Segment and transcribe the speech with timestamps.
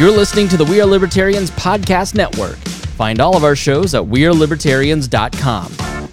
[0.00, 2.56] You're listening to the We Are Libertarians Podcast Network.
[2.96, 6.08] Find all of our shows at WeareLibertarians.com.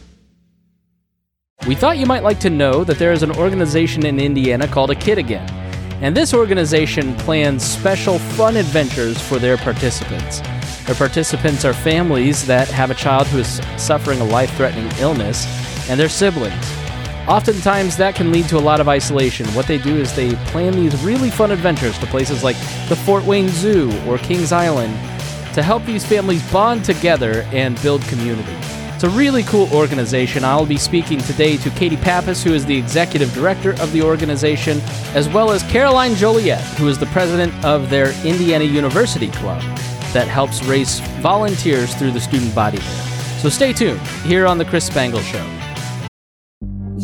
[1.65, 4.91] We thought you might like to know that there is an organization in Indiana called
[4.91, 5.49] A Kid Again,
[6.01, 10.41] and this organization plans special fun adventures for their participants.
[10.85, 15.45] Their participants are families that have a child who is suffering a life threatening illness
[15.89, 16.86] and their siblings.
[17.27, 19.45] Oftentimes, that can lead to a lot of isolation.
[19.47, 22.55] What they do is they plan these really fun adventures to places like
[22.87, 24.93] the Fort Wayne Zoo or Kings Island
[25.53, 28.55] to help these families bond together and build community.
[28.95, 30.45] It's a really cool organization.
[30.45, 34.79] I'll be speaking today to Katie Pappas, who is the executive director of the organization,
[35.13, 39.61] as well as Caroline Joliet, who is the president of their Indiana University Club
[40.13, 42.79] that helps raise volunteers through the student body.
[43.41, 45.56] So stay tuned here on The Chris Spangle Show.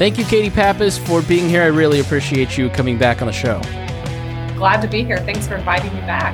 [0.00, 1.60] Thank you, Katie Pappas, for being here.
[1.60, 3.60] I really appreciate you coming back on the show.
[4.56, 5.18] Glad to be here.
[5.18, 6.32] Thanks for inviting me back.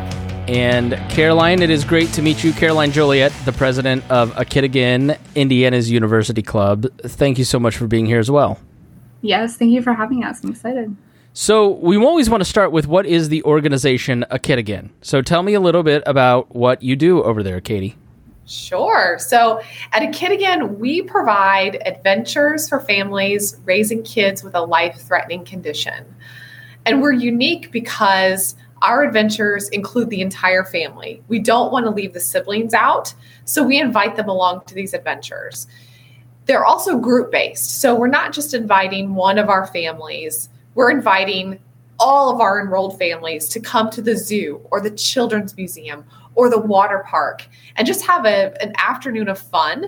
[0.49, 2.53] And Caroline, it is great to meet you.
[2.53, 6.87] Caroline Joliet, the president of A Kid Again, Indiana's University Club.
[7.01, 8.61] Thank you so much for being here as well.
[9.21, 10.45] Yes, thank you for having us.
[10.45, 10.97] I'm excited.
[11.33, 14.91] So, we always want to start with what is the organization A Kid Again?
[15.03, 17.97] So, tell me a little bit about what you do over there, Katie.
[18.47, 19.19] Sure.
[19.19, 19.61] So
[19.93, 25.45] at A Kid Again, we provide adventures for families raising kids with a life threatening
[25.45, 26.05] condition.
[26.85, 31.23] And we're unique because our adventures include the entire family.
[31.27, 33.13] We don't want to leave the siblings out,
[33.45, 35.67] so we invite them along to these adventures.
[36.45, 37.81] They're also group based.
[37.81, 41.59] So we're not just inviting one of our families, we're inviting
[41.99, 46.05] all of our enrolled families to come to the zoo or the children's museum
[46.37, 49.87] or the water park and just have a, an afternoon of fun.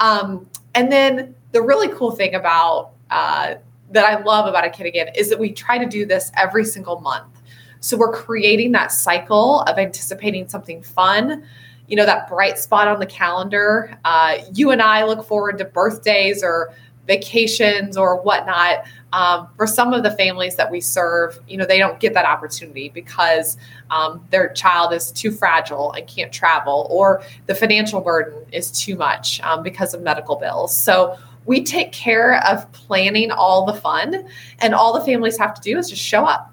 [0.00, 3.54] Um, and then the really cool thing about uh,
[3.90, 6.64] that I love about a kid again is that we try to do this every
[6.64, 7.40] single month.
[7.80, 11.44] So we're creating that cycle of anticipating something fun,
[11.88, 13.98] you know, that bright spot on the calendar.
[14.04, 16.72] Uh, you and I look forward to birthdays or
[17.06, 18.84] vacations or whatnot.
[19.12, 22.24] Um, for some of the families that we serve, you know, they don't get that
[22.24, 23.56] opportunity because
[23.90, 28.94] um, their child is too fragile and can't travel, or the financial burden is too
[28.94, 30.76] much um, because of medical bills.
[30.76, 34.28] So we take care of planning all the fun,
[34.60, 36.52] and all the families have to do is just show up.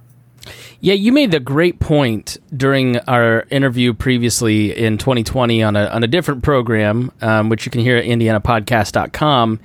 [0.79, 6.03] Yeah, you made the great point during our interview previously in 2020 on a, on
[6.03, 9.59] a different program, um, which you can hear at indianapodcast.com.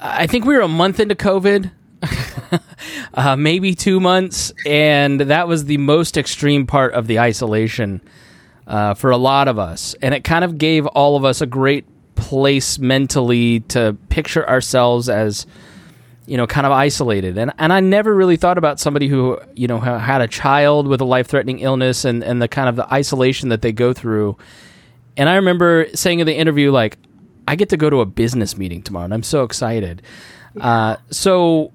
[0.00, 1.70] I think we were a month into COVID,
[3.14, 8.00] uh, maybe two months, and that was the most extreme part of the isolation
[8.66, 9.94] uh, for a lot of us.
[10.00, 11.84] And it kind of gave all of us a great
[12.14, 15.46] place mentally to picture ourselves as
[16.26, 19.66] you know kind of isolated and and I never really thought about somebody who you
[19.66, 23.48] know had a child with a life-threatening illness and and the kind of the isolation
[23.48, 24.36] that they go through
[25.16, 26.98] and I remember saying in the interview like
[27.46, 30.02] I get to go to a business meeting tomorrow and I'm so excited
[30.58, 31.72] uh, so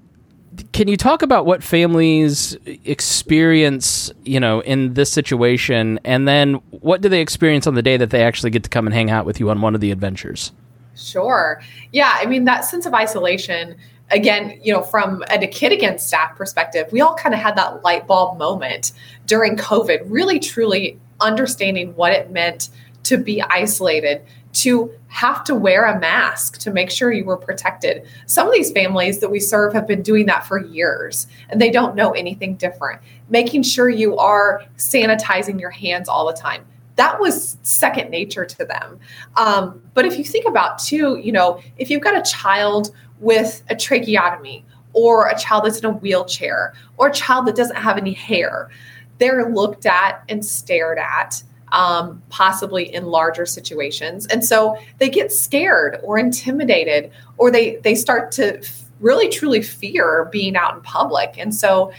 [0.72, 7.00] can you talk about what families experience, you know, in this situation, and then what
[7.00, 9.26] do they experience on the day that they actually get to come and hang out
[9.26, 10.52] with you on one of the adventures?
[10.94, 11.60] Sure.
[11.92, 13.76] Yeah, I mean that sense of isolation.
[14.10, 17.82] Again, you know, from a kid again staff perspective, we all kind of had that
[17.82, 18.92] light bulb moment
[19.26, 22.70] during COVID, really truly understanding what it meant
[23.04, 24.22] to be isolated,
[24.56, 28.06] to have to wear a mask to make sure you were protected.
[28.24, 31.70] Some of these families that we serve have been doing that for years and they
[31.70, 33.02] don't know anything different.
[33.28, 36.64] Making sure you are sanitizing your hands all the time.
[36.94, 38.98] That was second nature to them.
[39.36, 43.62] Um, but if you think about, too, you know, if you've got a child with
[43.68, 44.64] a tracheotomy
[44.94, 48.70] or a child that's in a wheelchair or a child that doesn't have any hair,
[49.18, 54.26] they're looked at and stared at um, possibly in larger situations.
[54.26, 58.62] And so they get scared or intimidated, or they they start to
[59.00, 61.34] really truly fear being out in public.
[61.38, 61.92] And so,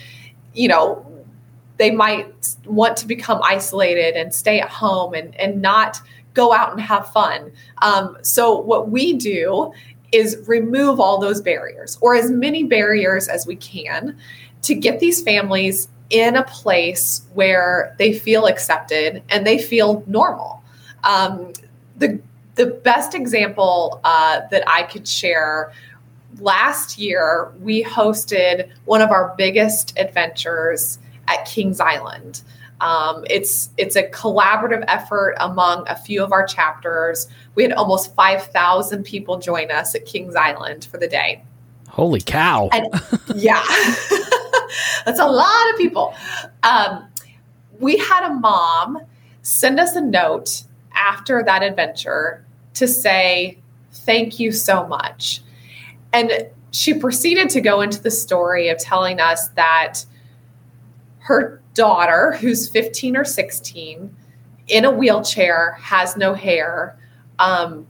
[0.54, 1.06] you know,
[1.78, 6.02] they might want to become isolated and stay at home and and not
[6.34, 7.52] go out and have fun.
[7.82, 9.72] Um, so what we do
[10.12, 14.18] is remove all those barriers or as many barriers as we can
[14.62, 20.64] to get these families in a place where they feel accepted and they feel normal.
[21.04, 21.54] Um,
[21.98, 22.20] the
[22.56, 25.72] the best example uh, that I could share
[26.40, 32.42] last year, we hosted one of our biggest adventures at Kings Island.
[32.80, 37.28] Um, it's it's a collaborative effort among a few of our chapters.
[37.56, 41.44] We had almost five thousand people join us at Kings Island for the day.
[41.90, 42.70] Holy cow!
[42.72, 42.88] And,
[43.36, 43.64] yeah,
[45.06, 46.14] that's a lot of people.
[46.64, 47.08] Um,
[47.80, 49.00] we had a mom
[49.42, 53.58] send us a note after that adventure to say
[53.92, 55.42] thank you so much,
[56.14, 60.06] and she proceeded to go into the story of telling us that
[61.20, 64.16] her daughter, who's 15 or 16,
[64.68, 66.98] in a wheelchair, has no hair,
[67.40, 67.86] um,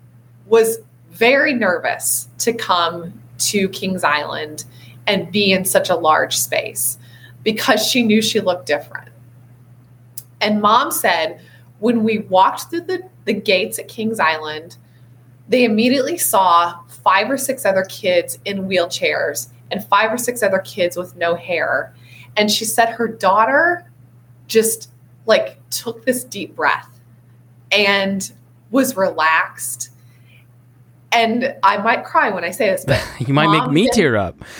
[0.46, 0.80] was
[1.12, 4.66] very nervous to come to Kings Island
[5.08, 7.00] and be in such a large space
[7.44, 9.10] because she knew she looked different.
[10.42, 11.42] And mom said,
[11.80, 14.78] when we walked through the, the gates at Kings Island,
[15.48, 20.60] they immediately saw five or six other kids in wheelchairs and five or six other
[20.60, 21.94] kids with no hair.
[22.36, 23.90] And she said her daughter
[24.48, 24.92] just
[25.26, 26.90] like took this deep breath
[27.72, 28.32] and
[28.72, 29.90] was relaxed.
[31.12, 34.18] And I might cry when I say this, but you might make me then, tear
[34.18, 34.36] up.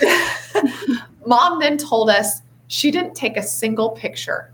[1.26, 4.52] mom then told us she didn't take a single picture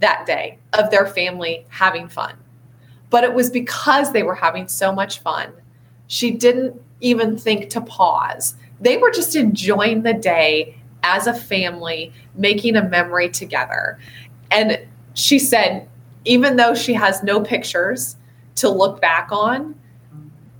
[0.00, 2.36] that day of their family having fun.
[3.10, 5.52] But it was because they were having so much fun.
[6.08, 8.56] She didn't even think to pause.
[8.80, 13.98] They were just enjoying the day as a family, making a memory together.
[14.50, 14.80] And
[15.14, 15.88] she said,
[16.24, 18.16] even though she has no pictures
[18.56, 19.74] to look back on,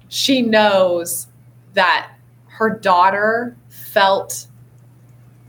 [0.09, 1.27] she knows
[1.75, 2.13] that
[2.47, 4.47] her daughter felt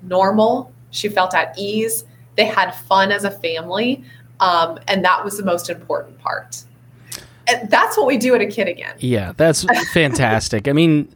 [0.08, 0.72] normal.
[0.92, 2.06] She felt at ease.
[2.36, 4.04] They had fun as a family.
[4.40, 6.64] Um, and that was the most important part.
[7.48, 8.96] And that's what we do at a kid again.
[9.00, 9.64] Yeah, that's
[9.94, 10.68] fantastic.
[10.68, 11.08] I mean,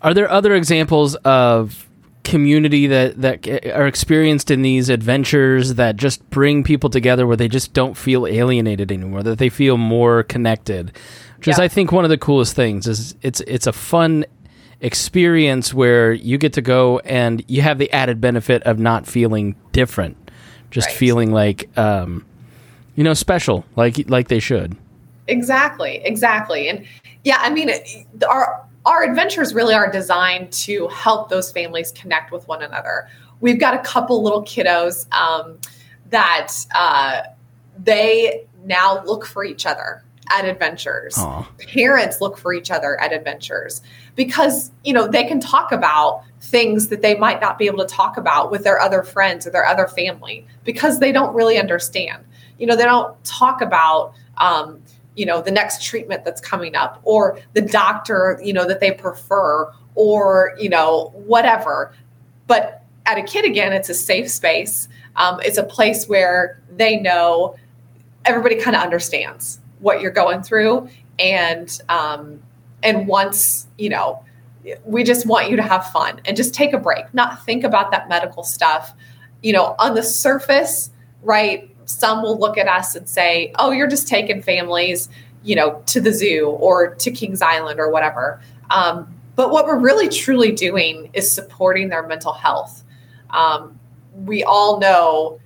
[0.00, 1.88] are there other examples of
[2.22, 7.48] community that that are experienced in these adventures that just bring people together where they
[7.48, 10.92] just don't feel alienated anymore that they feel more connected
[11.38, 11.54] which yeah.
[11.54, 14.24] is i think one of the coolest things is it's it's a fun
[14.80, 19.54] experience where you get to go and you have the added benefit of not feeling
[19.72, 20.16] different
[20.70, 20.96] just right.
[20.96, 22.24] feeling like um,
[22.94, 24.76] you know special like like they should
[25.28, 26.86] exactly exactly and
[27.24, 27.70] yeah i mean
[28.28, 33.08] our our adventures really are designed to help those families connect with one another.
[33.40, 35.58] We've got a couple little kiddos um,
[36.10, 37.22] that uh,
[37.78, 41.14] they now look for each other at adventures.
[41.16, 41.46] Aww.
[41.58, 43.82] Parents look for each other at adventures
[44.16, 47.94] because, you know, they can talk about things that they might not be able to
[47.94, 52.24] talk about with their other friends or their other family because they don't really understand.
[52.58, 54.80] You know, they don't talk about um,
[55.14, 58.90] you know the next treatment that's coming up or the doctor you know that they
[58.90, 61.94] prefer or you know whatever
[62.46, 66.98] but at a kid again it's a safe space um, it's a place where they
[66.98, 67.54] know
[68.24, 70.88] everybody kind of understands what you're going through
[71.18, 72.40] and um,
[72.82, 74.22] and once you know
[74.84, 77.90] we just want you to have fun and just take a break not think about
[77.90, 78.94] that medical stuff
[79.42, 80.90] you know on the surface
[81.22, 85.08] right some will look at us and say, "Oh, you're just taking families,
[85.42, 89.78] you know, to the zoo or to Kings Island or whatever." Um, but what we're
[89.78, 92.84] really truly doing is supporting their mental health.
[93.30, 93.78] Um,
[94.24, 95.40] we all know,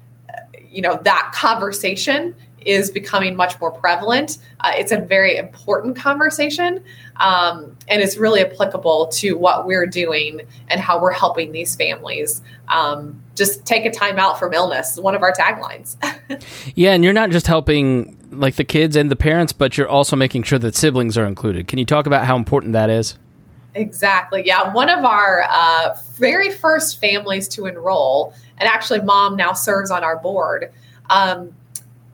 [0.70, 4.38] you know, that conversation is becoming much more prevalent.
[4.60, 6.82] Uh, it's a very important conversation,
[7.16, 12.42] um, and it's really applicable to what we're doing and how we're helping these families.
[12.68, 14.96] Um, just take a time out from illness.
[14.96, 15.96] One of our taglines.
[16.74, 20.16] yeah, and you're not just helping like the kids and the parents, but you're also
[20.16, 21.68] making sure that siblings are included.
[21.68, 23.16] Can you talk about how important that is?
[23.74, 24.42] Exactly.
[24.46, 24.72] Yeah.
[24.72, 30.04] One of our uh, very first families to enroll, and actually, mom now serves on
[30.04, 30.72] our board.
[31.10, 31.52] Um,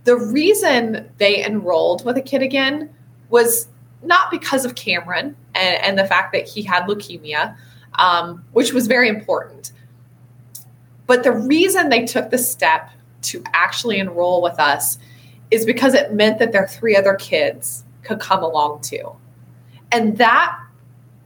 [0.05, 2.91] the reason they enrolled with a kid again
[3.29, 3.69] was
[4.03, 7.55] not because of Cameron and, and the fact that he had leukemia,
[7.99, 9.73] um, which was very important.
[11.07, 12.91] But the reason they took the step
[13.23, 14.99] to actually enroll with us
[15.51, 19.13] is because it meant that their three other kids could come along too.
[19.93, 20.57] And that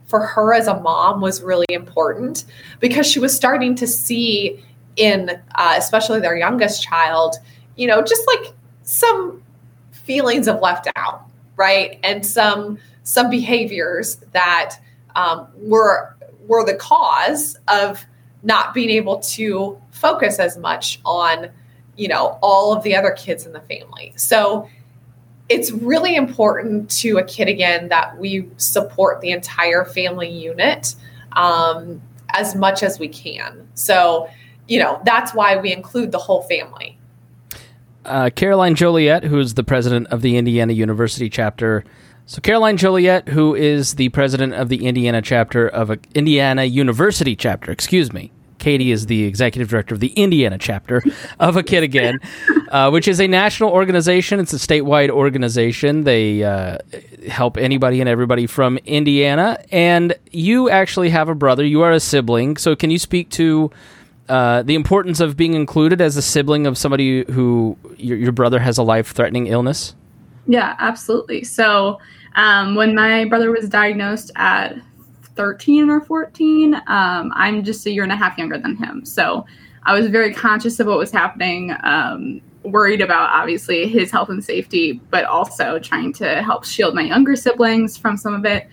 [0.07, 2.45] for her as a mom was really important
[2.79, 4.63] because she was starting to see
[4.95, 7.35] in uh, especially their youngest child,
[7.75, 8.53] you know, just like
[8.85, 9.43] some
[9.91, 11.25] feelings of left out,
[11.57, 11.99] right?
[12.03, 14.77] And some some behaviors that
[15.15, 16.15] um, were
[16.47, 18.03] were the cause of
[18.43, 21.49] not being able to focus as much on
[21.95, 24.13] you know, all of the other kids in the family.
[24.15, 24.67] So
[25.47, 30.95] it's really important to a kid again that we support the entire family unit
[31.33, 33.67] um, as much as we can.
[33.75, 34.27] So,
[34.67, 36.97] you know, that's why we include the whole family.
[38.05, 41.83] Uh, Caroline Joliet, who is the president of the Indiana University chapter.
[42.27, 47.71] So, Caroline Joliet, who is the president of the Indiana chapter of Indiana University chapter,
[47.71, 51.03] excuse me, Katie is the executive director of the Indiana chapter
[51.39, 52.19] of A Kid Again,
[52.69, 54.39] uh, which is a national organization.
[54.39, 56.03] It's a statewide organization.
[56.03, 56.79] They uh,
[57.27, 59.63] help anybody and everybody from Indiana.
[59.71, 61.63] And you actually have a brother.
[61.63, 62.57] You are a sibling.
[62.57, 63.71] So, can you speak to
[64.29, 68.59] uh, the importance of being included as a sibling of somebody who your, your brother
[68.59, 69.95] has a life threatening illness?
[70.47, 71.43] Yeah, absolutely.
[71.43, 71.99] So,
[72.35, 74.75] um, when my brother was diagnosed at
[75.35, 76.75] 13 or 14.
[76.75, 79.05] Um, I'm just a year and a half younger than him.
[79.05, 79.45] So
[79.83, 84.43] I was very conscious of what was happening, um, worried about obviously his health and
[84.43, 88.67] safety, but also trying to help shield my younger siblings from some of it.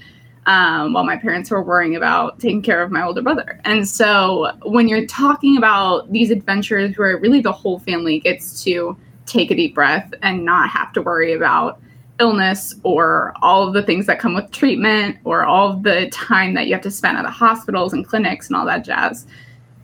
[0.44, 3.60] Um, while my parents were worrying about taking care of my older brother.
[3.64, 8.96] And so when you're talking about these adventures where really the whole family gets to
[9.26, 11.80] take a deep breath and not have to worry about
[12.18, 16.54] illness or all of the things that come with treatment or all of the time
[16.54, 19.26] that you have to spend at the hospitals and clinics and all that jazz.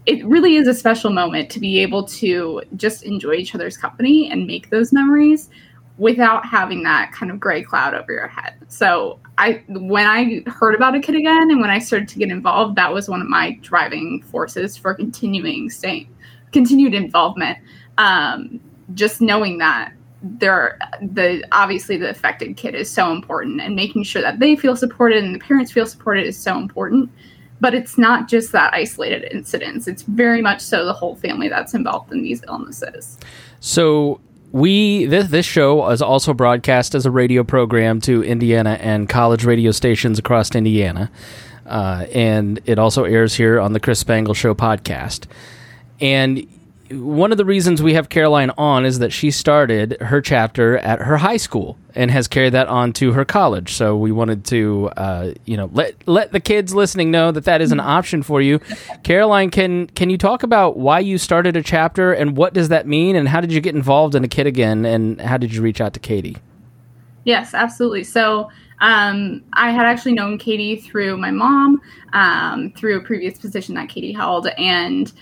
[0.07, 4.31] It really is a special moment to be able to just enjoy each other's company
[4.31, 5.51] and make those memories
[5.99, 8.55] without having that kind of gray cloud over your head.
[8.69, 12.31] So I when I heard about a kid again and when I started to get
[12.31, 16.09] involved, that was one of my driving forces for continuing staying
[16.53, 17.59] continued involvement.
[17.99, 18.61] Um,
[18.95, 24.23] just knowing that there the obviously the affected kid is so important and making sure
[24.23, 27.11] that they feel supported and the parents feel supported is so important
[27.61, 31.73] but it's not just that isolated incidents it's very much so the whole family that's
[31.73, 33.17] involved in these illnesses
[33.61, 34.21] so
[34.53, 39.45] we this this show is also broadcast as a radio program to Indiana and college
[39.45, 41.11] radio stations across Indiana,
[41.67, 45.27] uh, and it also airs here on the Chris Spangle Show podcast.
[46.01, 46.47] And
[46.91, 51.01] one of the reasons we have Caroline on is that she started her chapter at
[51.01, 53.75] her high school and has carried that on to her college.
[53.75, 57.61] So we wanted to, uh, you know, let let the kids listening know that that
[57.61, 58.61] is an option for you.
[59.03, 62.87] Caroline, can can you talk about why you started a chapter and what does that
[62.87, 65.63] mean and how did you get involved in a kid again and how did you
[65.63, 66.37] reach out to Katie?
[67.25, 68.05] Yes, absolutely.
[68.05, 68.49] So
[68.81, 71.81] um, I had actually known Katie through my mom,
[72.13, 75.13] um, through a previous position that Katie held, and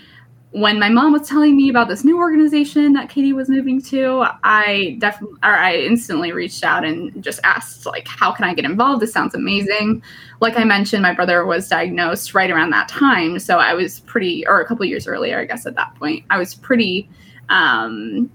[0.52, 4.24] when my mom was telling me about this new organization that Katie was moving to,
[4.44, 8.64] I definitely or I instantly reached out and just asked like how can I get
[8.64, 9.02] involved?
[9.02, 10.02] This sounds amazing.
[10.40, 14.46] Like I mentioned, my brother was diagnosed right around that time, so I was pretty
[14.46, 16.24] or a couple years earlier, I guess at that point.
[16.30, 17.10] I was pretty
[17.48, 18.30] um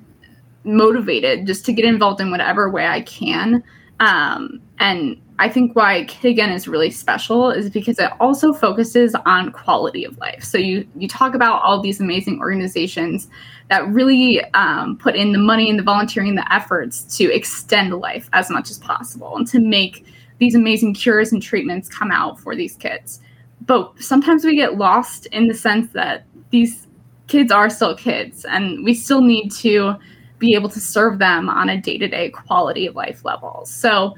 [0.63, 3.63] motivated just to get involved in whatever way I can.
[3.99, 9.15] Um and I think why Kid Again is really special is because it also focuses
[9.25, 10.43] on quality of life.
[10.43, 13.27] So you you talk about all these amazing organizations
[13.69, 17.91] that really um, put in the money and the volunteering, and the efforts to extend
[17.95, 20.05] life as much as possible and to make
[20.37, 23.19] these amazing cures and treatments come out for these kids.
[23.61, 26.85] But sometimes we get lost in the sense that these
[27.25, 29.95] kids are still kids, and we still need to
[30.37, 33.65] be able to serve them on a day to day quality of life level.
[33.65, 34.13] So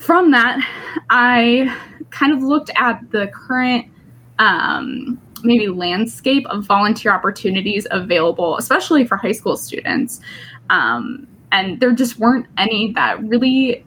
[0.00, 0.58] from that,
[1.10, 1.76] I
[2.08, 3.86] kind of looked at the current
[4.38, 10.20] um, maybe landscape of volunteer opportunities available, especially for high school students.
[10.70, 13.84] Um, and there just weren't any that really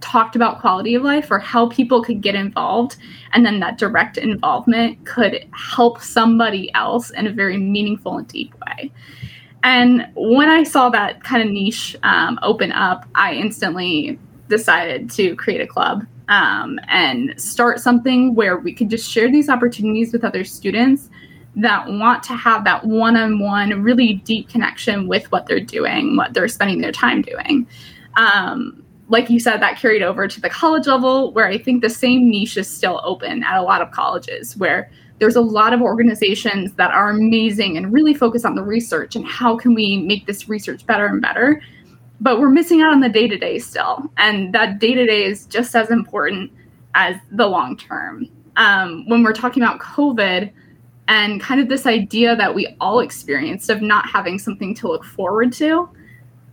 [0.00, 2.96] talked about quality of life or how people could get involved
[3.34, 8.54] and then that direct involvement could help somebody else in a very meaningful and deep
[8.66, 8.90] way
[9.62, 14.18] and when i saw that kind of niche um, open up i instantly
[14.50, 19.48] decided to create a club um, and start something where we could just share these
[19.48, 21.08] opportunities with other students
[21.56, 26.16] that want to have that one on one, really deep connection with what they're doing,
[26.16, 27.66] what they're spending their time doing.
[28.16, 31.90] Um, like you said, that carried over to the college level, where I think the
[31.90, 34.88] same niche is still open at a lot of colleges, where
[35.18, 39.26] there's a lot of organizations that are amazing and really focus on the research and
[39.26, 41.60] how can we make this research better and better
[42.20, 44.10] but we're missing out on the day to day still.
[44.16, 46.52] And that day to day is just as important
[46.94, 48.28] as the long term.
[48.56, 50.52] Um, when we're talking about COVID
[51.08, 55.04] and kind of this idea that we all experienced of not having something to look
[55.04, 55.88] forward to,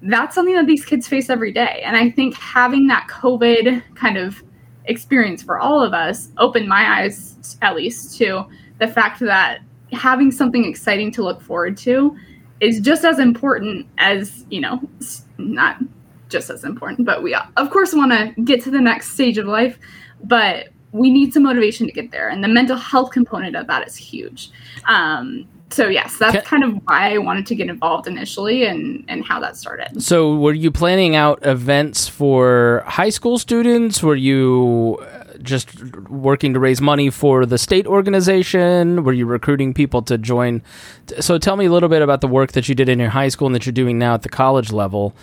[0.03, 1.81] that's something that these kids face every day.
[1.83, 4.41] And I think having that COVID kind of
[4.85, 8.45] experience for all of us opened my eyes, at least, to
[8.79, 9.59] the fact that
[9.91, 12.15] having something exciting to look forward to
[12.59, 14.81] is just as important as you know
[15.37, 15.77] not
[16.29, 19.45] just as important but we of course want to get to the next stage of
[19.45, 19.77] life
[20.23, 23.87] but we need some motivation to get there and the mental health component of that
[23.87, 24.51] is huge.
[24.87, 29.25] Um, so yes that's kind of why i wanted to get involved initially and and
[29.25, 30.01] how that started.
[30.01, 34.01] So were you planning out events for high school students?
[34.01, 35.05] Were you
[35.41, 39.03] just working to raise money for the state organization?
[39.03, 40.61] Were you recruiting people to join?
[41.19, 43.29] So tell me a little bit about the work that you did in your high
[43.29, 45.15] school and that you're doing now at the college level.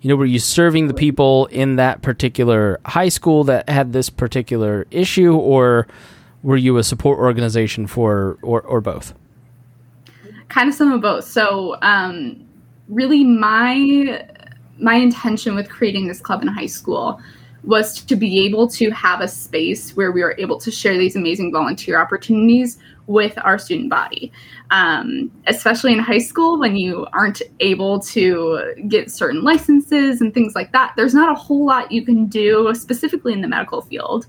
[0.00, 4.08] You know, were you serving the people in that particular high school that had this
[4.08, 5.86] particular issue, or
[6.42, 9.12] were you a support organization for, or, or both?
[10.48, 11.26] Kind of some of both.
[11.26, 12.46] So, um,
[12.88, 14.26] really, my
[14.78, 17.20] my intention with creating this club in high school
[17.64, 21.16] was to be able to have a space where we were able to share these
[21.16, 24.32] amazing volunteer opportunities with our student body.
[24.70, 30.54] Um, especially in high school, when you aren't able to get certain licenses and things
[30.54, 34.26] like that, there's not a whole lot you can do, specifically in the medical field,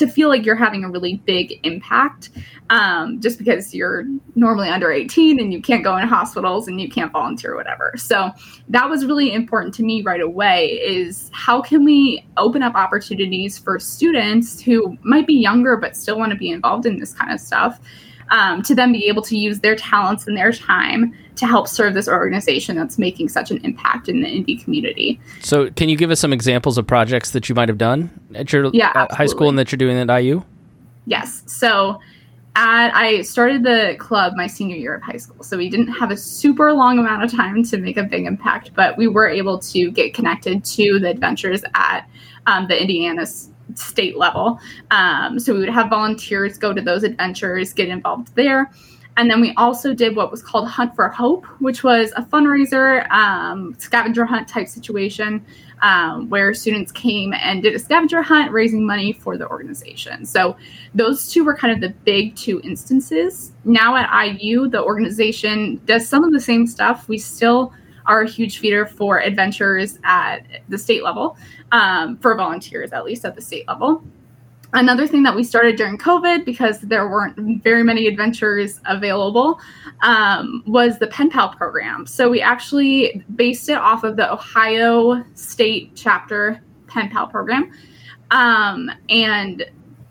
[0.00, 2.30] to feel like you're having a really big impact
[2.70, 4.04] um, just because you're
[4.34, 7.94] normally under 18 and you can't go in hospitals and you can't volunteer whatever.
[7.96, 8.30] So
[8.68, 13.58] that was really important to me right away is how can we open up opportunities
[13.58, 17.32] for students who might be younger but still want to be involved in this kind
[17.32, 17.80] of stuff
[18.30, 21.94] um, to then be able to use their talents and their time to help serve
[21.94, 25.20] this organization that's making such an impact in the Indy community.
[25.40, 28.52] So, can you give us some examples of projects that you might have done at
[28.52, 30.42] your yeah, uh, high school and that you're doing at IU?
[31.06, 31.42] Yes.
[31.46, 32.00] So,
[32.56, 35.42] at, I started the club my senior year of high school.
[35.42, 38.72] So, we didn't have a super long amount of time to make a big impact,
[38.74, 42.08] but we were able to get connected to the adventures at
[42.46, 43.26] um, the Indiana
[43.74, 44.58] state level.
[44.90, 48.70] Um, so we would have volunteers go to those adventures, get involved there.
[49.16, 53.10] And then we also did what was called Hunt for Hope, which was a fundraiser,
[53.10, 55.44] um, scavenger hunt type situation
[55.82, 60.24] um, where students came and did a scavenger hunt, raising money for the organization.
[60.24, 60.56] So
[60.94, 63.52] those two were kind of the big two instances.
[63.64, 67.08] Now at IU, the organization does some of the same stuff.
[67.08, 67.72] We still
[68.10, 71.38] are a huge feeder for adventures at the state level
[71.70, 74.02] um, for volunteers, at least at the state level.
[74.72, 79.60] Another thing that we started during COVID, because there weren't very many adventures available,
[80.02, 82.04] um, was the Pen Pal program.
[82.04, 87.70] So we actually based it off of the Ohio State chapter Pen Pal program.
[88.32, 89.64] Um, and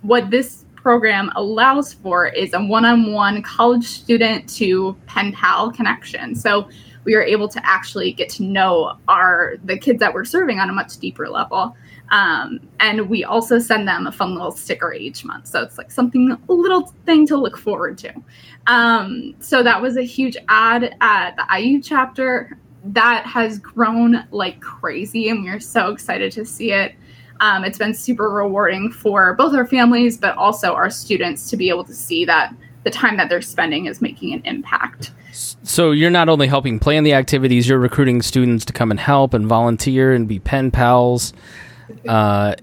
[0.03, 5.71] what this program allows for is a one on one college student to pen pal
[5.71, 6.33] connection.
[6.35, 6.69] So
[7.03, 10.69] we are able to actually get to know our the kids that we're serving on
[10.69, 11.75] a much deeper level.
[12.11, 15.47] Um, and we also send them a fun little sticker each month.
[15.47, 18.13] So it's like something, a little thing to look forward to.
[18.67, 22.57] Um, so that was a huge ad at the IU chapter.
[22.83, 26.95] That has grown like crazy, and we're so excited to see it.
[27.41, 31.69] Um, it's been super rewarding for both our families, but also our students to be
[31.69, 35.11] able to see that the time that they're spending is making an impact.
[35.31, 39.33] So you're not only helping plan the activities, you're recruiting students to come and help
[39.33, 41.33] and volunteer and be pen pals.
[42.07, 42.55] Uh,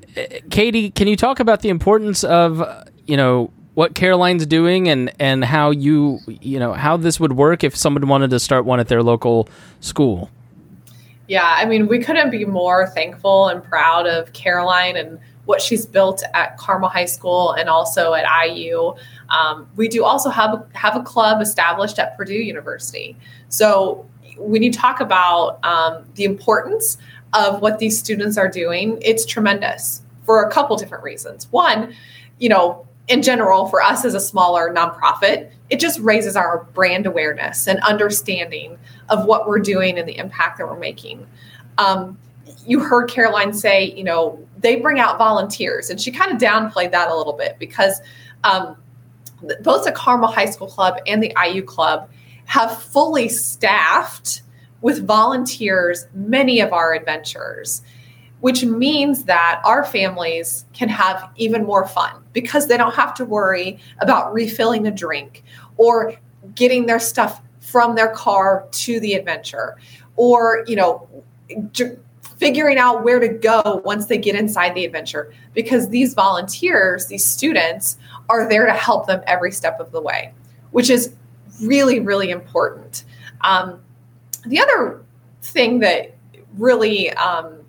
[0.50, 2.62] Katie, can you talk about the importance of
[3.07, 7.64] you know what Caroline's doing and and how you you know how this would work
[7.64, 9.48] if someone wanted to start one at their local
[9.81, 10.31] school?
[11.29, 15.87] Yeah, I mean, we couldn't be more thankful and proud of Caroline and what she's
[15.87, 18.94] built at Carmel High School and also at IU.
[19.30, 23.16] Um, we do also have have a club established at Purdue University.
[23.48, 24.06] So
[24.37, 26.98] when you talk about um, the importance
[27.32, 31.50] of what these students are doing, it's tremendous for a couple different reasons.
[31.50, 31.94] One,
[32.38, 37.06] you know, in general, for us as a smaller nonprofit, it just raises our brand
[37.06, 38.78] awareness and understanding
[39.09, 41.26] of what we're doing and the impact that we're making.
[41.78, 42.18] Um,
[42.66, 46.92] you heard Caroline say, you know, they bring out volunteers, and she kind of downplayed
[46.92, 48.00] that a little bit because
[48.44, 48.76] um,
[49.61, 52.09] both the Carmel High School Club and the IU Club
[52.46, 54.42] have fully staffed
[54.80, 57.82] with volunteers many of our adventures,
[58.40, 63.24] which means that our families can have even more fun because they don't have to
[63.24, 65.42] worry about refilling a drink
[65.76, 66.14] or
[66.54, 69.76] getting their stuff from their car to the adventure
[70.14, 71.09] or, you know,
[72.37, 77.25] figuring out where to go once they get inside the adventure because these volunteers, these
[77.25, 77.96] students,
[78.29, 80.33] are there to help them every step of the way,
[80.70, 81.14] which is
[81.62, 83.05] really, really important.
[83.42, 83.81] Um,
[84.44, 85.03] the other
[85.42, 86.14] thing that
[86.57, 87.61] really, um,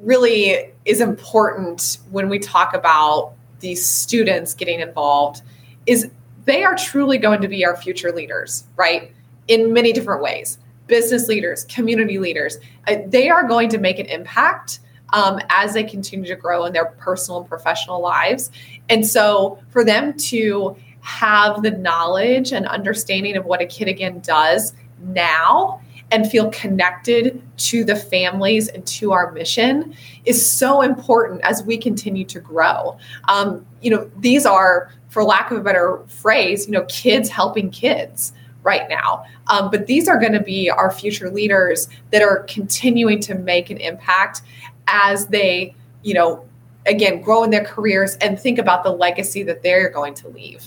[0.00, 5.42] really is important when we talk about these students getting involved
[5.86, 6.10] is
[6.44, 9.12] they are truly going to be our future leaders, right?
[9.48, 12.58] in many different ways business leaders, community leaders.
[12.86, 14.80] Uh, they are going to make an impact
[15.12, 18.50] um, as they continue to grow in their personal and professional lives.
[18.88, 24.20] And so for them to have the knowledge and understanding of what a kid again
[24.20, 29.94] does now and feel connected to the families and to our mission
[30.24, 32.96] is so important as we continue to grow.
[33.28, 37.70] Um, you know, these are, for lack of a better phrase, you know, kids helping
[37.70, 38.32] kids
[38.66, 39.24] right now.
[39.46, 43.70] Um, but these are going to be our future leaders that are continuing to make
[43.70, 44.42] an impact
[44.88, 46.44] as they, you know,
[46.84, 50.64] again, grow in their careers and think about the legacy that they're going to leave.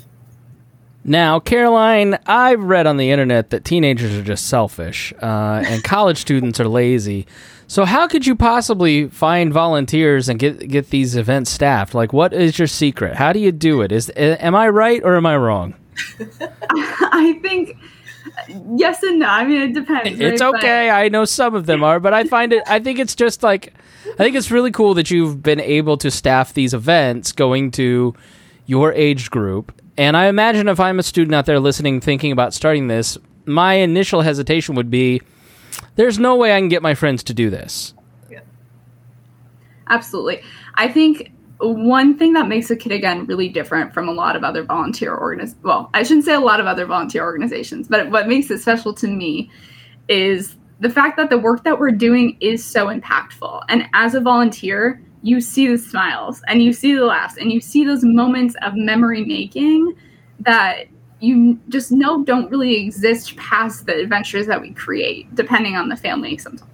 [1.03, 6.17] Now, Caroline, I've read on the internet that teenagers are just selfish uh, and college
[6.17, 7.25] students are lazy.
[7.67, 11.93] So, how could you possibly find volunteers and get get these events staffed?
[11.93, 13.15] Like, what is your secret?
[13.15, 13.91] How do you do it?
[13.91, 15.75] Is am I right or am I wrong?
[17.12, 17.77] I think
[18.75, 19.27] yes and no.
[19.27, 20.19] I mean, it depends.
[20.19, 20.55] It's right?
[20.55, 20.88] okay.
[20.89, 20.95] But...
[20.95, 22.63] I know some of them are, but I find it.
[22.67, 23.73] I think it's just like
[24.05, 28.13] I think it's really cool that you've been able to staff these events going to
[28.65, 29.73] your age group.
[29.97, 33.73] And I imagine if I'm a student out there listening, thinking about starting this, my
[33.75, 35.21] initial hesitation would be
[35.95, 37.93] there's no way I can get my friends to do this.
[38.29, 38.41] Yeah.
[39.89, 40.41] Absolutely.
[40.75, 44.43] I think one thing that makes a kid again really different from a lot of
[44.43, 48.28] other volunteer organizations well i shouldn't say a lot of other volunteer organizations but what
[48.28, 49.50] makes it special to me
[50.08, 53.63] is the fact that the work that we're doing is so impactful.
[53.69, 57.60] And as a volunteer you see the smiles and you see the laughs and you
[57.60, 59.93] see those moments of memory making
[60.39, 60.86] that
[61.19, 65.98] you just know don't really exist past the adventures that we create depending on the
[65.98, 66.72] family sometimes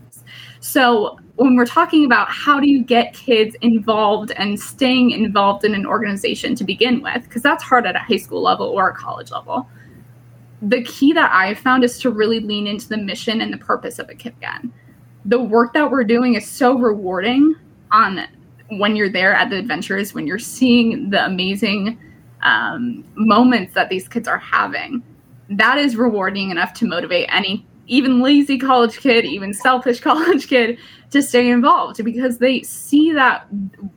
[0.66, 5.76] so when we're talking about how do you get kids involved and staying involved in
[5.76, 8.96] an organization to begin with, because that's hard at a high school level or a
[8.96, 9.70] college level,
[10.64, 14.00] the key that I've found is to really lean into the mission and the purpose
[14.00, 14.74] of a kid again.
[15.26, 17.54] The work that we're doing is so rewarding
[17.92, 18.28] on
[18.72, 22.00] when you're there at the adventures, when you're seeing the amazing
[22.42, 25.04] um, moments that these kids are having.
[25.48, 30.78] That is rewarding enough to motivate any even lazy college kid, even selfish college kid
[31.12, 33.48] to stay involved because they see that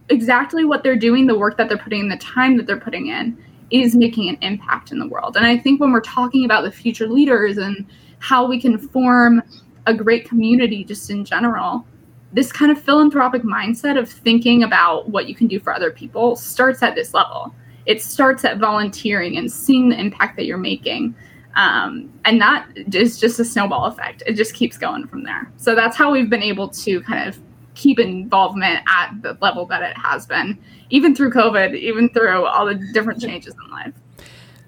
[0.09, 3.09] exactly what they're doing, the work that they're putting in, the time that they're putting
[3.09, 3.37] in
[3.71, 5.37] is making an impact in the world.
[5.37, 7.87] And I think when we're talking about the future leaders and
[8.19, 9.43] how we can form
[9.87, 11.87] a great community just in general,
[12.33, 16.37] this kind of philanthropic mindset of thinking about what you can do for other people
[16.37, 17.55] starts at this level.
[17.87, 21.15] It starts at volunteering and seeing the impact that you're making.
[21.59, 24.23] Um, and that is just a snowball effect.
[24.27, 25.51] It just keeps going from there.
[25.57, 27.37] So that's how we've been able to kind of
[27.75, 30.57] keep involvement at the level that it has been,
[30.91, 33.93] even through COVID, even through all the different changes in life.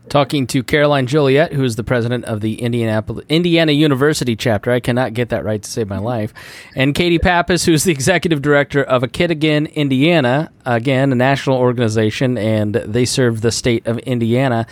[0.08, 4.72] Talking to Caroline Joliet, who is the president of the Indianapolis Indiana University chapter.
[4.72, 6.34] I cannot get that right to save my life.
[6.74, 11.58] And Katie Pappas, who's the executive director of A Kid Again Indiana, again, a national
[11.58, 14.66] organization, and they serve the state of Indiana.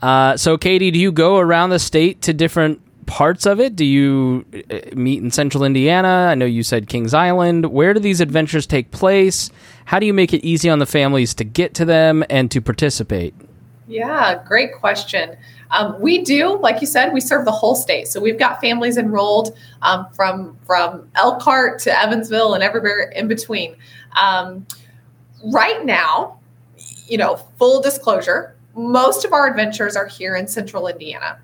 [0.00, 3.74] Uh, so, Katie, do you go around the state to different parts of it?
[3.74, 6.28] Do you uh, meet in central Indiana?
[6.30, 7.66] I know you said Kings Island.
[7.66, 9.50] Where do these adventures take place?
[9.86, 12.60] How do you make it easy on the families to get to them and to
[12.60, 13.34] participate?
[13.88, 15.36] Yeah, great question.
[15.70, 18.06] Um, we do, like you said, we serve the whole state.
[18.06, 23.76] So we've got families enrolled um, from from Elkhart to Evansville and everywhere in between.
[24.20, 24.66] Um,
[25.42, 26.38] right now,
[27.06, 31.38] you know, full disclosure, most of our adventures are here in central Indiana.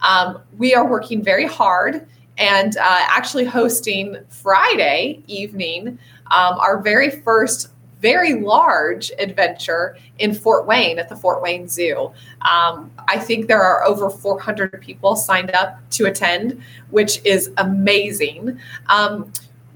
[0.00, 2.06] Um, we are working very hard
[2.38, 5.98] and uh, actually hosting Friday evening
[6.30, 7.70] um, our very first
[8.00, 12.12] very large adventure in Fort Wayne at the Fort Wayne Zoo.
[12.42, 18.60] Um, I think there are over 400 people signed up to attend, which is amazing.
[18.88, 19.32] Um,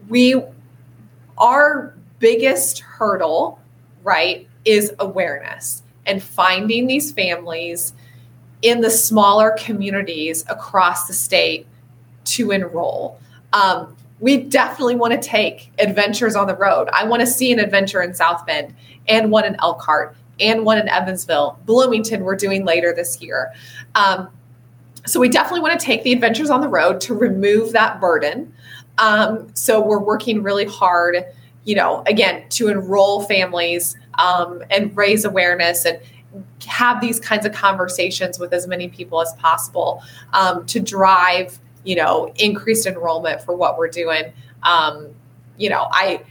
[0.08, 0.40] we,
[1.38, 3.58] our biggest hurdle,
[4.04, 7.92] right, is awareness and finding these families
[8.62, 11.66] in the smaller communities across the state
[12.24, 13.18] to enroll.
[13.52, 16.88] Um, we definitely want to take adventures on the road.
[16.92, 18.74] I want to see an adventure in South Bend
[19.08, 21.58] and one in Elkhart and one in Evansville.
[21.64, 23.52] Bloomington, we're doing later this year.
[23.94, 24.28] Um,
[25.06, 28.52] so we definitely want to take the adventures on the road to remove that burden.
[28.98, 31.24] Um, so we're working really hard,
[31.64, 36.00] you know, again, to enroll families um, and raise awareness and
[36.64, 41.96] have these kinds of conversations with as many people as possible um, to drive you
[41.96, 44.32] know increased enrollment for what we're doing.
[44.62, 45.08] Um,
[45.56, 46.22] you know i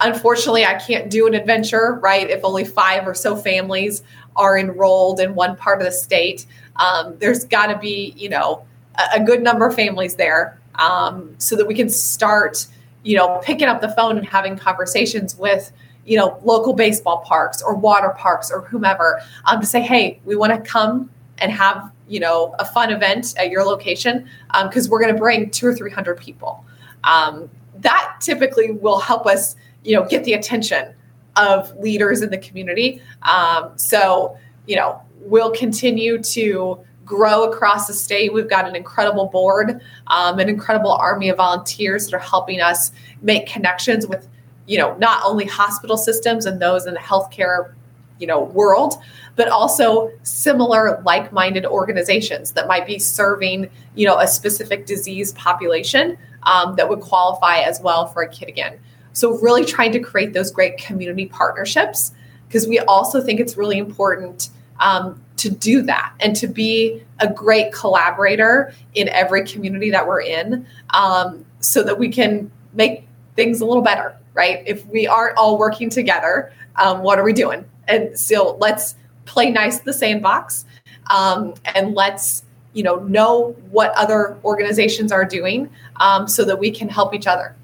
[0.00, 4.04] unfortunately i can't do an adventure right if only five or so families
[4.36, 6.46] are enrolled in one part of the state.
[6.76, 8.64] Um, there's got to be you know
[8.96, 12.66] a, a good number of families there um, so that we can start,
[13.06, 15.70] you know, picking up the phone and having conversations with,
[16.04, 20.34] you know, local baseball parks or water parks or whomever um, to say, hey, we
[20.34, 24.28] want to come and have, you know, a fun event at your location
[24.64, 26.64] because um, we're going to bring two or 300 people.
[27.04, 30.92] Um, that typically will help us, you know, get the attention
[31.36, 33.00] of leaders in the community.
[33.22, 38.34] Um, so, you know, we'll continue to grow across the state.
[38.34, 42.92] We've got an incredible board, um, an incredible army of volunteers that are helping us
[43.22, 44.28] make connections with,
[44.66, 47.72] you know, not only hospital systems and those in the healthcare,
[48.18, 48.94] you know, world,
[49.36, 56.18] but also similar like-minded organizations that might be serving, you know, a specific disease population
[56.42, 58.78] um, that would qualify as well for a kid again.
[59.12, 62.12] So really trying to create those great community partnerships
[62.48, 67.32] because we also think it's really important um, to do that and to be a
[67.32, 73.60] great collaborator in every community that we're in um, so that we can make things
[73.60, 74.62] a little better, right?
[74.66, 77.64] If we aren't all working together, um, what are we doing?
[77.88, 80.64] And so let's play nice the sandbox
[81.10, 86.70] um, and let's you know know what other organizations are doing um, so that we
[86.70, 87.56] can help each other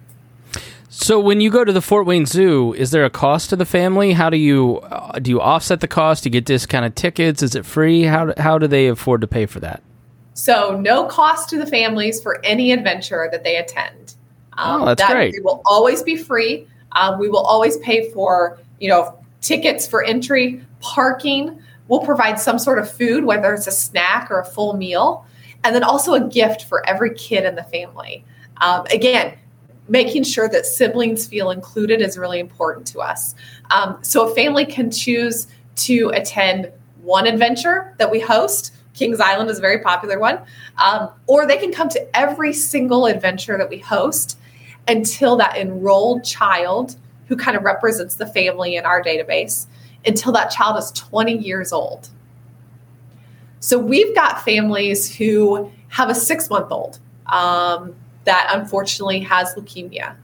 [0.94, 3.64] so when you go to the Fort Wayne Zoo, is there a cost to the
[3.64, 4.12] family?
[4.12, 6.22] How do you uh, do you offset the cost?
[6.22, 7.42] Do you get discounted tickets?
[7.42, 8.02] Is it free?
[8.02, 9.82] How how do they afford to pay for that?
[10.34, 14.16] So no cost to the families for any adventure that they attend.
[14.58, 15.34] Um, oh, that's that great.
[15.34, 16.68] It will always be free.
[16.92, 21.58] Um, we will always pay for you know tickets for entry, parking.
[21.88, 25.24] We'll provide some sort of food, whether it's a snack or a full meal,
[25.64, 28.26] and then also a gift for every kid in the family.
[28.58, 29.38] Um, again,
[29.88, 33.34] making sure that siblings feel included is really important to us.
[33.70, 36.70] Um, so a family can choose to attend
[37.02, 38.74] one adventure that we host.
[38.94, 40.38] Kings Island is a very popular one.
[40.82, 44.38] Um, or they can come to every single adventure that we host
[44.88, 49.66] until that enrolled child, who kind of represents the family in our database,
[50.04, 52.08] until that child is 20 years old.
[53.60, 56.98] So we've got families who have a six month old.
[57.26, 60.16] Um, that unfortunately has leukemia.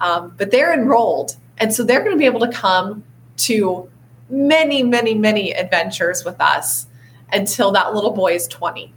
[0.00, 1.36] Um, but they're enrolled.
[1.58, 3.04] And so they're going to be able to come
[3.38, 3.88] to
[4.30, 6.86] many, many, many adventures with us
[7.32, 8.92] until that little boy is 20.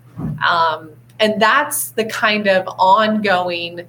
[0.48, 3.88] Um, and that's the kind of ongoing,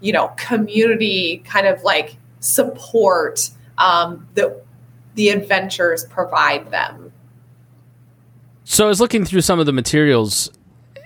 [0.00, 4.64] you know, community kind of like support um, that
[5.14, 7.12] the adventures provide them.
[8.64, 10.50] So I was looking through some of the materials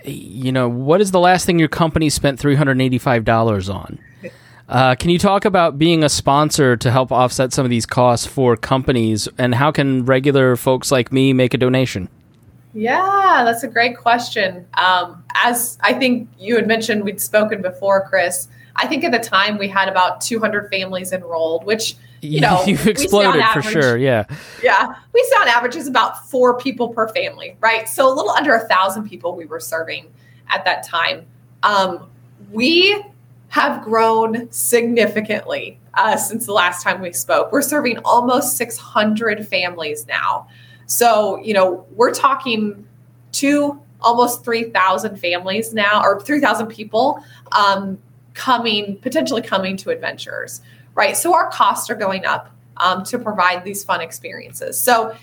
[0.05, 3.99] you know, what is the last thing your company spent $385 on?
[4.67, 8.27] Uh, can you talk about being a sponsor to help offset some of these costs
[8.27, 12.07] for companies, and how can regular folks like me make a donation?
[12.75, 14.67] Yeah, that's a great question.
[14.75, 18.47] Um, as I think you had mentioned, we'd spoken before, Chris.
[18.75, 22.87] I think at the time we had about 200 families enrolled, which you know you've
[22.87, 23.97] exploded average, for sure.
[23.97, 24.25] Yeah,
[24.63, 27.87] yeah, we saw on average is about four people per family, right?
[27.87, 30.07] So a little under a thousand people we were serving
[30.49, 31.25] at that time.
[31.63, 32.09] Um,
[32.51, 33.03] we
[33.49, 37.51] have grown significantly uh, since the last time we spoke.
[37.51, 40.47] We're serving almost 600 families now.
[40.85, 42.85] So you know we're talking
[43.33, 47.97] to almost 3,000 families now, or 3,000 people um,
[48.33, 50.61] coming, potentially coming to adventures,
[50.99, 51.15] right?
[51.15, 54.77] So our costs are going up um, to provide these fun experiences.
[54.77, 55.15] So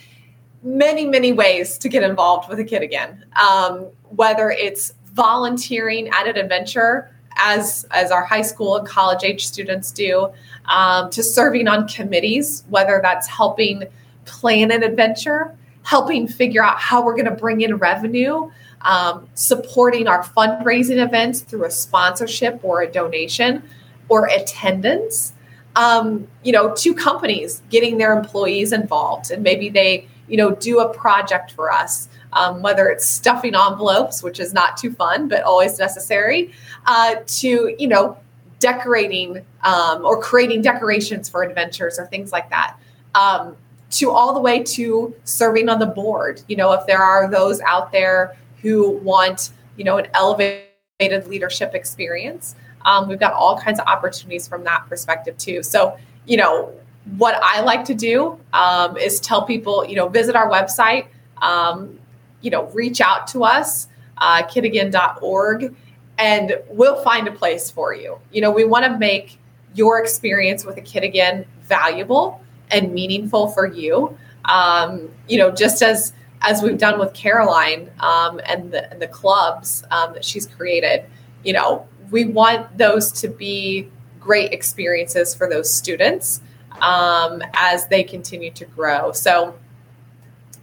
[0.62, 6.26] many, many ways to get involved with a kid again, um, whether it's volunteering at
[6.26, 10.30] an adventure as as our high school and college age students do
[10.64, 13.84] um, to serving on committees whether that's helping
[14.24, 18.50] plan an adventure helping figure out how we're going to bring in revenue
[18.82, 23.62] um, supporting our fundraising events through a sponsorship or a donation
[24.08, 25.32] or attendance.
[25.76, 30.80] Um, you know, to companies getting their employees involved, and maybe they, you know, do
[30.80, 35.42] a project for us, um, whether it's stuffing envelopes, which is not too fun but
[35.42, 36.52] always necessary,
[36.86, 38.16] uh, to you know,
[38.58, 42.76] decorating um, or creating decorations for adventures or things like that.
[43.14, 43.56] Um,
[43.90, 46.42] to all the way to serving on the board.
[46.48, 51.74] You know, if there are those out there who want, you know, an elevated leadership
[51.74, 52.56] experience.
[52.86, 55.62] Um, we've got all kinds of opportunities from that perspective too.
[55.62, 56.72] So, you know,
[57.18, 61.08] what I like to do um, is tell people, you know, visit our website,
[61.42, 61.98] um,
[62.40, 65.74] you know, reach out to us, uh, kidagain.org,
[66.18, 68.18] and we'll find a place for you.
[68.32, 69.38] You know, we want to make
[69.74, 74.16] your experience with a kid again valuable and meaningful for you.
[74.46, 79.08] Um, you know, just as as we've done with Caroline um, and, the, and the
[79.08, 81.04] clubs um, that she's created,
[81.44, 83.88] you know, we want those to be
[84.20, 86.40] great experiences for those students
[86.80, 89.12] um, as they continue to grow.
[89.12, 89.54] So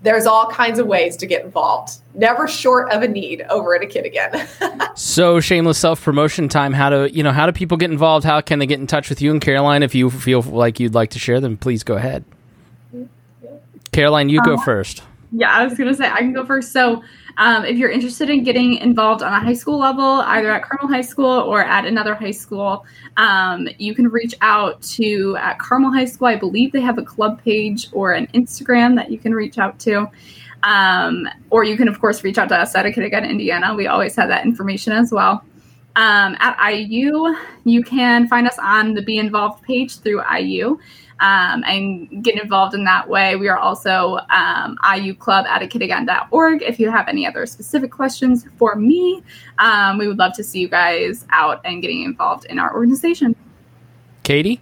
[0.04, 2.02] there's all kinds of ways to get involved.
[2.14, 4.48] Never short of a need over at a kid again.
[4.96, 6.74] so shameless self promotion time.
[6.74, 7.32] How do you know?
[7.32, 8.26] How do people get involved?
[8.26, 9.82] How can they get in touch with you and Caroline?
[9.82, 12.26] If you feel like you'd like to share them, please go ahead.
[13.92, 15.04] Caroline, you go uh, first.
[15.32, 16.74] Yeah, I was gonna say I can go first.
[16.74, 17.02] So
[17.38, 20.88] um, if you're interested in getting involved on a high school level, either at Carmel
[20.88, 22.86] High School or at another high school,
[23.18, 26.28] um, you can reach out to at Carmel High School.
[26.28, 29.80] I believe they have a club page or an Instagram that you can reach out
[29.80, 30.10] to.
[30.64, 33.76] Um, or you can, of course, reach out to us at A Kid Again, Indiana.
[33.76, 35.44] We always have that information as well.
[35.96, 40.80] Um, at IU, you can find us on the Be Involved page through IU
[41.20, 43.36] um, and get involved in that way.
[43.36, 46.62] We are also um, IU Club at akidagain.org.
[46.62, 49.24] If you have any other specific questions for me,
[49.60, 53.36] um, we would love to see you guys out and getting involved in our organization.
[54.24, 54.62] Katie?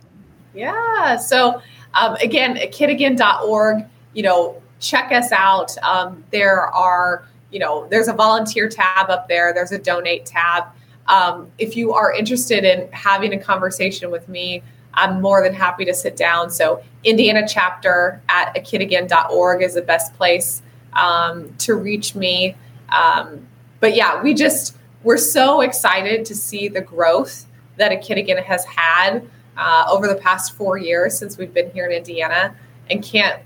[0.53, 1.17] Yeah.
[1.17, 1.61] So,
[1.93, 5.77] um, again, akidagain.org, you know, check us out.
[5.83, 10.65] Um, there are, you know, there's a volunteer tab up there, there's a donate tab.
[11.07, 15.85] Um, if you are interested in having a conversation with me, I'm more than happy
[15.85, 16.49] to sit down.
[16.49, 20.61] So, Indiana chapter at akidagain.org is the best place
[20.93, 22.55] um, to reach me.
[22.89, 23.47] Um,
[23.79, 27.45] but yeah, we just, we're so excited to see the growth
[27.77, 29.27] that A Kid Again has had
[29.57, 32.55] uh, over the past four years since we've been here in Indiana
[32.89, 33.41] and can't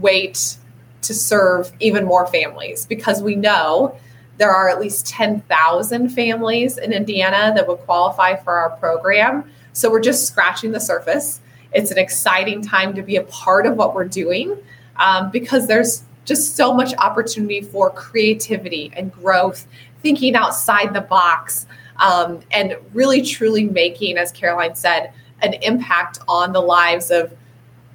[0.00, 0.56] wait
[1.02, 3.96] to serve even more families because we know
[4.38, 9.50] there are at least 10,000 families in Indiana that would qualify for our program.
[9.76, 11.42] So we're just scratching the surface.
[11.70, 14.56] It's an exciting time to be a part of what we're doing
[14.96, 19.66] um, because there's just so much opportunity for creativity and growth,
[20.00, 21.66] thinking outside the box,
[21.98, 25.12] um, and really truly making, as Caroline said,
[25.42, 27.36] an impact on the lives of,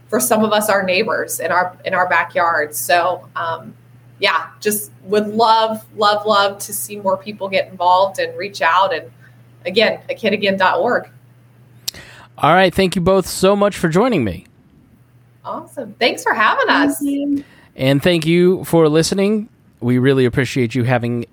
[0.08, 2.78] for some of us, our neighbors in our in our backyards.
[2.78, 3.74] So, um,
[4.20, 8.94] yeah, just would love, love, love to see more people get involved and reach out.
[8.94, 9.10] And
[9.66, 11.10] again, akidagain.org.
[12.42, 12.74] All right.
[12.74, 14.46] Thank you both so much for joining me.
[15.46, 15.94] Awesome.
[15.94, 17.04] Thanks for having us.
[17.76, 19.48] And thank you for listening.
[19.80, 21.26] We really appreciate you having